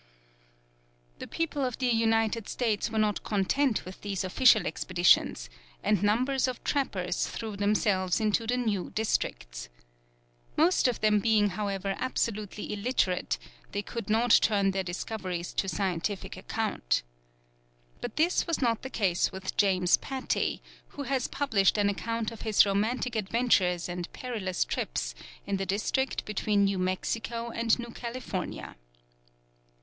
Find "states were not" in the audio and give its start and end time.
2.49-3.23